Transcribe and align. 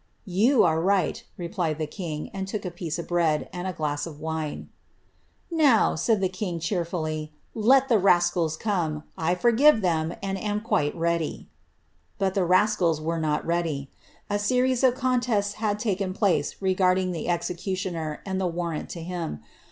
i 0.27 0.51
right,'' 0.73 1.25
replied 1.37 1.77
the 1.77 1.85
king, 1.85 2.31
and 2.33 2.47
took 2.47 2.65
a 2.65 2.71
piece 2.71 2.97
of 2.97 3.07
bread, 3.07 3.47
and 3.53 3.67
a 3.67 3.75
e. 3.93 4.67
said 5.95 6.19
the 6.21 6.27
king, 6.27 6.59
cheerfully, 6.59 7.31
^ 7.37 7.39
let 7.53 7.87
the 7.87 7.99
rascals 7.99 8.57
come. 8.57 9.03
I 9.15 9.35
have 9.35 9.45
m, 9.85 10.15
and 10.23 10.39
am 10.39 10.61
quite 10.61 10.95
ready." 10.95 11.49
rascals 12.19 12.99
were 12.99 13.19
not 13.19 13.45
ready. 13.45 13.91
A 14.27 14.39
series 14.39 14.83
of 14.83 14.95
contests 14.95 15.53
had 15.61 15.77
taken 15.77 16.13
ding 16.13 17.11
the 17.11 17.29
executioner, 17.29 18.23
and 18.25 18.41
the 18.41 18.47
warrant 18.47 18.89
to 18.89 19.03
him. 19.03 19.41